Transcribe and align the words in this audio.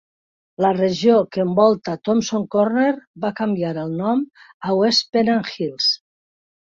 La 0.63 0.69
regió 0.77 1.17
que 1.35 1.43
envolta 1.43 1.93
Thompsons 2.09 2.49
Corner 2.55 2.87
va 3.27 3.33
canviar 3.43 3.75
el 3.83 3.95
nom 4.01 4.25
a 4.71 4.79
West 4.81 5.07
Pennant 5.19 5.47
Hills. 5.59 5.93